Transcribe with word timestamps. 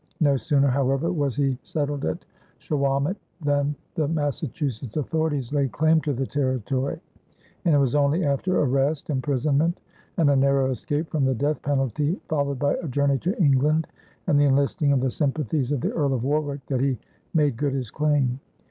No 0.19 0.35
sooner, 0.35 0.67
however, 0.69 1.11
was 1.11 1.35
he 1.35 1.59
settled 1.61 2.05
at 2.05 2.25
Shawomet, 2.57 3.17
than 3.39 3.75
the 3.93 4.07
Massachusetts 4.07 4.97
authorities 4.97 5.53
laid 5.53 5.73
claim 5.73 6.01
to 6.01 6.11
the 6.11 6.25
territory, 6.25 6.99
and 7.65 7.75
it 7.75 7.77
was 7.77 7.93
only 7.93 8.23
after 8.25 8.59
arrest, 8.63 9.11
imprisonment, 9.11 9.79
and 10.17 10.31
a 10.31 10.35
narrow 10.35 10.71
escape 10.71 11.11
from 11.11 11.25
the 11.25 11.35
death 11.35 11.61
penalty, 11.61 12.19
followed 12.29 12.57
by 12.57 12.73
a 12.77 12.87
journey 12.87 13.19
to 13.19 13.39
England 13.39 13.85
and 14.25 14.39
the 14.39 14.45
enlisting 14.45 14.91
of 14.91 15.01
the 15.01 15.11
sympathies 15.11 15.71
of 15.71 15.81
the 15.81 15.91
Earl 15.91 16.15
of 16.15 16.23
Warwick, 16.23 16.65
that 16.65 16.81
he 16.81 16.97
made 17.35 17.55
good 17.55 17.73
his 17.73 17.91
claim. 17.91 18.39